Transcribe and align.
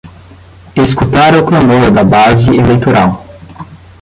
Escutara 0.73 1.37
o 1.37 1.45
clamor 1.45 1.91
da 1.91 2.03
base 2.03 2.49
eleitoral 2.55 3.23